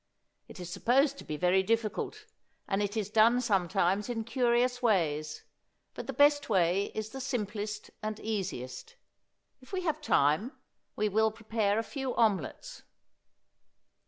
[0.47, 2.25] It is supposed to be very difficult,
[2.67, 5.43] and it is done sometimes in curious ways;
[5.93, 8.95] but the best way is the simplest and easiest.
[9.59, 10.53] If we have time
[10.95, 12.81] we will prepare a few omelettes.